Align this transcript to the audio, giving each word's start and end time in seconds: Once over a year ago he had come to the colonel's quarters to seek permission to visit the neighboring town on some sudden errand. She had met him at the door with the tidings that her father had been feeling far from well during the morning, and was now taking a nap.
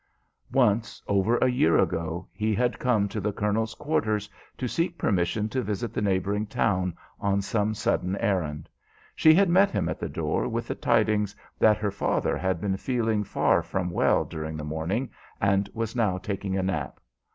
Once 0.51 0.99
over 1.07 1.37
a 1.37 1.47
year 1.47 1.77
ago 1.77 2.27
he 2.33 2.55
had 2.55 2.79
come 2.79 3.07
to 3.07 3.21
the 3.21 3.31
colonel's 3.31 3.75
quarters 3.75 4.27
to 4.57 4.67
seek 4.67 4.97
permission 4.97 5.47
to 5.47 5.61
visit 5.61 5.93
the 5.93 6.01
neighboring 6.01 6.47
town 6.47 6.95
on 7.19 7.39
some 7.39 7.75
sudden 7.75 8.17
errand. 8.17 8.67
She 9.15 9.35
had 9.35 9.47
met 9.47 9.69
him 9.69 9.87
at 9.87 9.99
the 9.99 10.09
door 10.09 10.47
with 10.47 10.67
the 10.67 10.73
tidings 10.73 11.35
that 11.59 11.77
her 11.77 11.91
father 11.91 12.35
had 12.35 12.59
been 12.59 12.77
feeling 12.77 13.23
far 13.23 13.61
from 13.61 13.91
well 13.91 14.25
during 14.25 14.57
the 14.57 14.63
morning, 14.63 15.11
and 15.39 15.69
was 15.71 15.95
now 15.95 16.17
taking 16.17 16.57
a 16.57 16.63
nap. 16.63 16.99